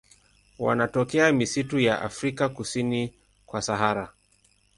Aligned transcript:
Wanatokea 0.59 1.31
misitu 1.33 1.79
ya 1.79 2.01
Afrika 2.01 2.49
kusini 2.49 3.13
kwa 3.45 3.61
Sahara. 3.61 4.13